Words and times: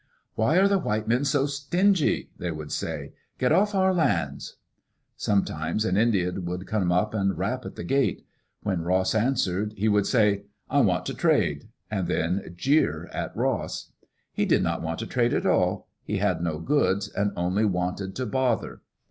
"Why 0.33 0.57
are 0.57 0.67
the 0.67 0.79
white 0.79 1.07
men 1.07 1.25
so 1.25 1.45
stingy?" 1.45 2.31
they 2.39 2.49
would 2.49 2.71
say. 2.71 3.13
"Get 3.37 3.51
off 3.51 3.75
our 3.75 3.93
lands." 3.93 4.55
Sometimes 5.15 5.85
an 5.85 5.95
Indian 5.95 6.43
would 6.45 6.65
come 6.65 6.91
and 6.91 7.37
rap 7.37 7.65
at 7.67 7.75
the 7.75 7.83
gate. 7.83 8.25
When 8.63 8.81
Ross 8.81 9.13
answered, 9.13 9.75
he 9.77 9.87
would 9.87 10.07
say, 10.07 10.45
"I 10.71 10.79
want 10.79 11.05
to 11.05 11.13
trade," 11.13 11.69
and 11.91 12.07
then 12.07 12.51
jeer 12.57 13.11
at 13.13 13.37
Ross. 13.37 13.91
He 14.33 14.45
did 14.45 14.63
not 14.63 14.81
want 14.81 14.97
to 15.01 15.05
trade 15.05 15.35
at 15.35 15.45
all; 15.45 15.87
he 16.03 16.17
had 16.17 16.41
no 16.41 16.57
goods 16.57 17.07
and 17.07 17.31
only 17.35 17.65
wanted 17.65 18.15
to 18.15 18.25
bother. 18.25 18.81